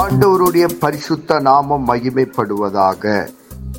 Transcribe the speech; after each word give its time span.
ஆண்டவருடைய 0.00 0.66
பரிசுத்த 0.80 1.40
நாமம் 1.40 1.86
மகிமைப்படுவதாக. 1.88 3.28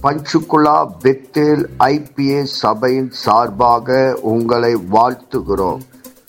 பஞ்சுகுலா 0.04 0.78
பெத்தேல் 1.04 1.64
ஐபிஏ 1.80 2.44
சபையின் 2.44 3.12
சார்பாக 3.12 4.20
உங்களை 4.22 4.76
வாழ்த்துகிறோம். 4.92 5.80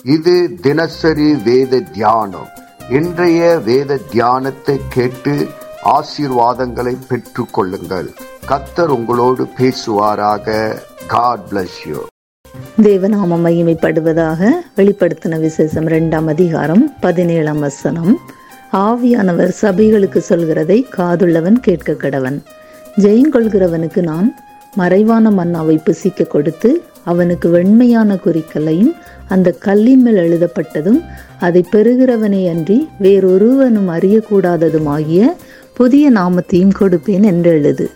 இது 0.02 0.54
தினசரி 0.60 1.34
வேத 1.34 1.80
தியானம். 1.80 2.48
இன்றைய 2.88 3.58
வேத 3.58 3.98
தியானத்தை 4.10 4.80
கேட்டு 4.88 5.48
ஆசீர்வாதங்களை 5.84 6.96
பெற்று 7.08 7.46
கொள்ளுங்கள். 7.50 8.10
கத்தர் 8.48 8.92
உங்களோடு 8.98 9.46
பேசுவாராக. 9.58 10.76
காட் 11.06 11.46
பிளஸ் 11.50 11.80
யூ 11.86 12.00
தேவநாம 12.82 13.38
மகிமைப்படுவதாக 13.46 14.50
வெளிப்படுத்தின 14.76 15.40
விசேஷம் 15.40 15.84
இரண்டாம் 15.84 16.26
அதிகாரம் 16.26 16.94
பதினேழாம் 17.00 17.58
வசனம். 17.58 18.20
ஆவியானவர் 18.72 19.52
சபைகளுக்கு 19.62 20.22
சொல்கிறதை 20.28 20.84
காதுள்ளவன் 20.96 21.60
கேட்க 21.60 21.92
கடவன் 21.92 22.42
ஜெயங்கொள்கிறவனுக்கு 22.98 24.02
நான் 24.02 24.34
மறைவான 24.76 25.30
மன்னாவை 25.30 25.78
புசிக்க 25.84 26.24
கொடுத்து 26.24 26.82
அவனுக்கு 27.04 27.48
வெண்மையான 27.50 28.14
குறிக்கலையும் 28.14 28.92
அந்த 29.28 29.50
கல்லின் 29.50 30.02
மேல் 30.02 30.16
எழுதப்பட்டதும் 30.16 31.00
அதை 31.38 31.64
பெறுகிறவனே 31.72 32.48
அன்றி 32.48 32.88
வேறொருவனும் 33.00 33.88
அறியக்கூடாததுமாகிய 33.88 35.34
புதிய 35.74 36.12
நாமத்தையும் 36.12 36.74
கொடுப்பேன் 36.80 37.22
என்று 37.22 37.50
எழுது. 37.50 37.90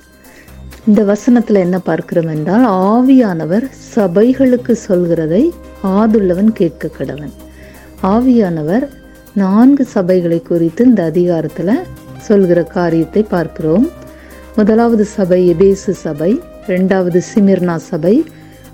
இந்த 0.86 1.04
வசனத்தில் 1.04 1.56
என்ன 1.56 1.78
பார்க்கிறோம் 1.78 2.26
என்றால் 2.26 2.64
ஆவியானவர் 2.64 3.66
சபைகளுக்கு 3.96 4.76
சொல்கிறதை 4.88 5.50
ஆதுள்ளவன் 5.82 6.52
கேட்க 6.52 6.90
கடவன் 6.98 7.32
ஆவியானவர் 8.02 9.03
நான்கு 9.34 9.86
சபைகளை 9.94 10.42
குறித்து 10.42 10.84
இந்த 10.84 11.04
அதிகாரத்தில் 11.04 11.82
சொல்கிற 12.18 12.62
காரியத்தை 12.62 13.22
பார்க்கிறோம். 13.22 13.86
முதலாவது 14.56 15.04
சபை 15.04 15.38
எபேசு 15.52 15.92
சபை 16.02 16.40
ரெண்டாவது 16.66 17.20
சிமிர்னா 17.30 17.76
சபை 17.76 18.24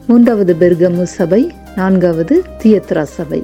மூன்றாவது 0.07 0.57
பெர்கமு 0.61 1.03
சபை 1.03 1.51
நான்காவது 1.77 2.43
தியத்ரா 2.63 3.03
சபை. 3.03 3.43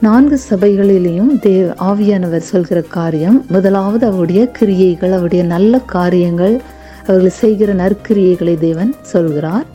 நான்கு 0.00 0.40
சபைகளிலேயும் 0.50 1.38
தேவ 1.40 1.72
ஆவியானவர் 1.90 2.48
சொல்கிற 2.52 2.80
காரியம் 2.80 3.44
முதலாவது 3.48 4.06
அவருடைய 4.06 4.46
கிரியைகள் 4.46 5.12
அவருடைய 5.12 5.44
நல்ல 5.44 5.78
காரியங்கள் 5.78 6.60
அவர்கள் 7.06 7.38
செய்கிற 7.42 7.74
நற்கிரியைகளை 7.74 8.58
தேவன் 8.58 8.92
சொல்கிறார். 9.02 9.66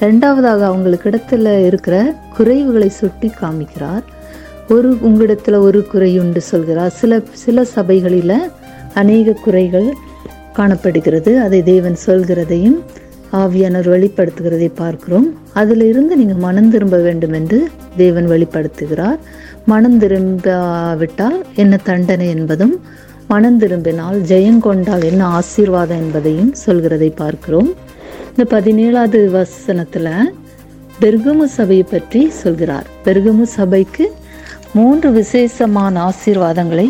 ரெண்டாவதாக 0.00 0.62
அவங்களுக்கு 0.70 1.10
இடத்துல 1.10 1.66
இருக்கிற 1.66 2.14
குறைவுகளை 2.38 2.90
சுட்டி 3.00 3.30
காமிக்கிறார். 3.40 4.04
ஒரு 4.74 4.88
உங்களிடத்தில் 5.00 5.64
ஒரு 5.66 5.80
குறை 5.92 6.10
உண்டு 6.22 6.40
சொல்கிறார். 6.40 6.92
சில 7.00 7.20
சில 7.44 7.64
சபைகளில் 7.76 8.38
அநேக 9.00 9.34
குறைகள் 9.44 9.88
காணப்படுகிறது. 10.58 11.32
அதை 11.44 11.60
தேவன் 11.62 11.96
சொல்கிறதையும் 12.06 12.78
ஆவியானவர் 13.40 13.92
வெளிப்படுத்துகிறதை 13.94 14.68
பார்க்கிறோம். 14.74 15.28
அதிலிருந்து 15.60 16.12
நீங்கள் 16.16 16.42
மனம் 16.46 16.70
திரும்ப 16.70 16.96
வேண்டும் 17.06 17.34
என்று 17.38 17.58
தேவன் 17.96 18.28
வெளிப்படுத்துகிறார். 18.34 19.18
மனம் 19.72 19.98
திரும்பாவிட்டால் 20.00 21.38
என்ன 21.62 21.76
தண்டனை 21.88 22.28
என்பதும் 22.36 22.74
மனம் 23.32 23.58
திரும்பினால் 23.58 24.18
ஜெயங்கொண்டால் 24.30 25.04
என்ன 25.10 25.22
ஆசீர்வாதம் 25.38 26.00
என்பதையும் 26.04 26.52
சொல்கிறதை 26.66 27.10
பார்க்கிறோம். 27.22 27.70
இந்த 28.30 28.44
பதினேழாவது 28.54 29.20
வசனத்தில் 29.30 30.12
பெர்கமு 31.00 31.46
சபையை 31.58 31.84
பற்றி 31.90 32.22
சொல்கிறார். 32.42 32.86
பெர்கமு 33.04 33.44
சபைக்கு 33.58 34.04
மூன்று 34.74 35.12
விசேஷமான 35.12 35.94
ஆசீர்வாதங்களை 36.08 36.88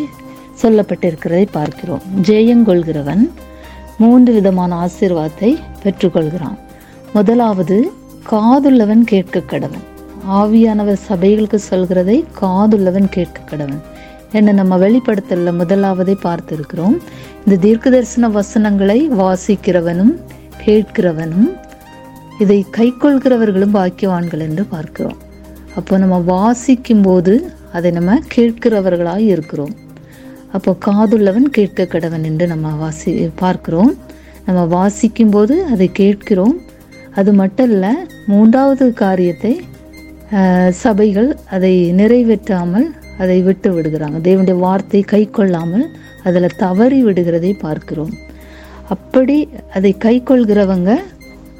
சொல்லப்பட்டிருக்கிறதை 0.63 1.47
பார்க்கிறோம். 1.51 2.03
ஜெயங்கொள்கிறவன் 2.23 3.31
மூன்று 3.99 4.33
விதமான 4.33 4.71
ஆசீர்வாதத்தை 4.87 5.57
பெற்றுக்கொள்கிறான். 5.83 6.59
முதலாவது 7.13 7.93
காதுள்ளவன் 8.31 9.05
கேட்க 9.05 9.41
கடவன் 9.41 9.85
ஆவியானவர் 10.31 10.99
சபைகளுக்கு 11.09 11.59
சொல்கிறதை 11.71 12.25
காதுள்ளவன் 12.41 13.09
கேட்க 13.09 13.57
கடவன் 13.57 13.81
என்ன 14.33 14.53
நம்ம 14.53 14.79
வெளிப்படுத்தல 14.79 15.53
முதலாவதை 15.61 16.17
பார்த்திருக்கிறோம். 16.23 16.97
இந்த 17.45 17.57
தீர்க்க 17.61 17.91
தரிசன 17.91 18.29
வசனங்களை 18.29 19.11
வாசிக்கிறவனும் 19.11 20.15
கேட்கிறவனும் 20.65 21.49
இதை 22.39 22.67
கைக்கொள்கிறவர்களும் 22.77 23.77
பாக்கியவான்கள் 23.79 24.41
என்று 24.41 24.65
பார்க்கிறோம். 24.65 25.17
அப்போ 25.77 25.99
நம்ம 25.99 26.19
வாசிக்கும் 26.19 27.03
போது 27.03 27.53
அதை 27.77 27.91
நம்ம 27.97 28.19
கேட்கிறவர்களாக 28.35 29.23
இருக்கிறோம். 29.35 29.75
அப்போ 30.57 30.71
காதுள்ளவன் 30.87 31.49
கேட்க 31.57 31.87
கடவன் 31.95 32.25
என்று 32.31 32.45
நம்ம 32.53 32.69
வாசி 32.83 33.13
பார்க்கிறோம். 33.43 33.93
நம்ம 34.47 34.61
வாசிக்கும் 34.77 35.33
போது 35.35 35.55
அதை 35.73 35.89
கேட்கிறோம். 36.01 36.55
அது 37.21 37.31
மட்டும் 37.41 37.71
இல்லை 37.75 37.93
மூன்றாவது 38.33 38.87
காரியத்தை 39.03 39.53
சபைகள் 40.85 41.29
அதை 41.57 41.75
நிறைவேற்றாமல் 42.01 42.87
அதை 43.23 43.37
விட்டு 43.47 43.69
விடுகிறாங்க. 43.77 44.19
தேவனுடைய 44.27 44.59
வார்த்தை 44.67 45.01
கை 45.13 45.23
கொள்ளாமல் 45.37 45.87
அதில் 46.29 46.57
தவறி 46.65 46.99
விடுகிறதை 47.07 47.53
பார்க்கிறோம். 47.67 48.13
அப்படி 48.95 49.37
அதை 49.77 49.93
கை 50.07 50.17
கொள்கிறவங்க 50.31 50.91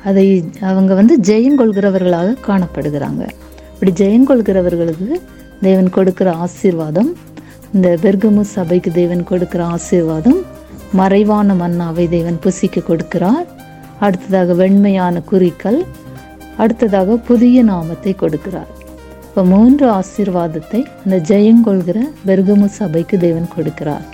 அதை 0.09 0.27
அவங்க 0.71 0.93
வந்து 1.01 1.15
ஜெயங்கொள்கிறவர்களாக 1.29 2.37
காணப்படுகிறாங்க. 2.49 3.23
அப்படி 3.73 3.93
ஜெயங்கொள்கிறவர்களுக்கு 4.03 5.09
தேவன் 5.61 5.91
கொடுக்கிற 5.91 6.33
ஆசீர்வாதம். 6.33 7.17
இந்த 7.75 7.99
பெர்கமு 8.03 8.41
சபைக்கு 8.41 8.91
தேவன் 8.93 9.25
கொடுக்கிற 9.25 9.65
ஆசீர்வாதம். 9.65 10.41
மறைவான 10.93 11.55
மன்னாவை 11.55 12.09
தேவன் 12.09 12.39
புசிக்க 12.45 12.81
கொடுக்கிறார். 12.81 13.47
அடுத்ததாக 14.01 14.55
வெண்மையான 14.55 15.21
குறிக்கல். 15.21 15.85
அடுத்ததாக 16.57 17.17
புதிய 17.17 17.63
நாமத்தை 17.63 18.17
கொடுக்கிறார். 18.21 18.71
இப்போ 19.23 19.45
மூன்று 19.45 19.91
ஆசீர்வாதத்தை 19.91 20.85
அந்த 21.05 21.17
ஜெயங்கொள்கிற 21.17 21.99
பெர்கமு 22.27 22.65
சபைக்கு 22.65 23.19
தேவன் 23.19 23.49
கொடுக்கிறார். 23.57 24.07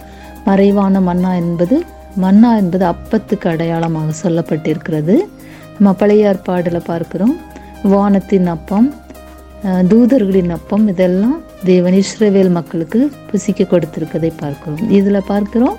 மறைவான 0.45 1.01
மன்னா 1.01 1.35
என்பது 1.35 1.85
மன்னா 2.17 2.57
என்பது 2.57 2.85
அப்பத்துக்கு 2.87 3.49
அடையாளமாக 3.49 4.11
சொல்லப்பட்டிருக்கிறது. 4.23 5.17
நம்ம 5.79 5.93
பழைய 5.93 6.29
ஏற்பாடில் 6.29 6.87
பார்க்கிறோம். 6.87 7.37
வானத்தின் 7.83 8.47
அப்பம் 8.47 8.95
தூதர்களின் 9.91 10.53
அப்பம் 10.57 10.87
இதெல்லாம் 10.93 11.37
தேவன் 11.69 11.97
இஸ்ரவேல் 12.01 12.51
மக்களுக்கு 12.57 13.01
புசிக்க 13.31 13.67
கொடுத்துருக்கதை 13.71 14.31
பார்க்கிறோம். 14.43 14.83
இதில் 14.99 15.29
பார்க்கிறோம் 15.33 15.77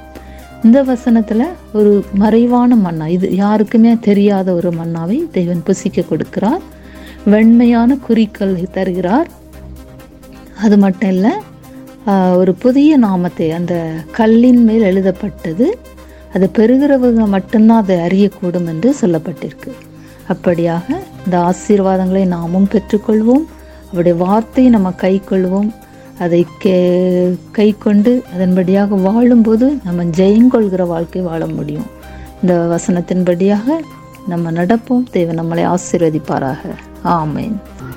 இந்த 0.65 0.79
வசனத்துல 0.91 1.41
ஒரு 1.77 1.91
மறைவான 2.21 2.75
மன்னா 2.85 3.07
இது 3.15 3.27
யாருக்குமே 3.43 3.91
தெரியாத 4.07 4.47
ஒரு 4.59 4.69
மன்னாவை 4.79 5.17
தேவன் 5.37 5.61
புசிக்க 5.67 6.05
கொடுக்கிறார். 6.11 6.63
வெண்மையான 7.33 7.97
குறிக்கல் 8.07 8.55
தருகிறார். 8.77 9.29
அது 10.65 10.77
மட்டும் 10.85 11.11
இல்லை 11.15 11.33
ஒரு 12.41 12.51
புதிய 12.63 12.97
நாமத்தை 13.05 13.47
அந்த 13.57 13.75
கல்லின் 14.19 14.63
மேல் 14.67 14.87
எழுதப்பட்டது 14.91 15.67
அது 16.35 16.45
பெறுகிறவங்க 16.57 17.25
மட்டும்தான் 17.35 17.83
அதை 17.83 17.97
அறியக்கூடும் 18.07 18.69
என்று 18.73 18.89
சொல்லப்பட்டிருக்கு. 19.01 19.71
அப்படியாக 20.33 20.87
இந்த 21.25 21.35
ஆசீர்வாதங்களை 21.49 22.23
நாமும் 22.33 22.67
பெற்றுக்கொள்வோம். 22.73 23.45
அவருடைய 23.87 24.17
வார்த்தையை 24.17 24.71
நம்ம 24.71 24.91
கை 24.91 25.21
கொள்வோம் 25.29 25.73
அதை 26.19 26.47
கே 26.59 27.37
கை 27.51 27.75
கொண்டு 27.79 28.23
அதன்படியாக 28.37 28.87
வாழும்போது 28.87 29.77
நம்ம 29.83 30.03
ஜெயங்கொள்கிற 30.03 30.87
வாழ்க்கை 30.87 31.21
வாழ 31.21 31.47
முடியும். 31.47 31.85
இந்த 32.41 32.79
வசனத்தின்படியாக 32.79 33.63
நம்ம 34.27 34.51
நடப்போம். 34.51 35.03
தேவன் 35.11 35.39
நம்மளை 35.39 35.75
ஆசீர்வதிப்பாராக. 35.75 36.57
ஆமேன். 37.03 37.55